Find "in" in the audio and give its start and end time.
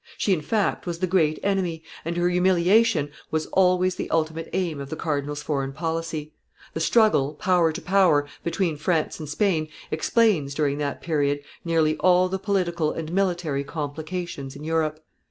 0.33-0.41, 14.55-14.63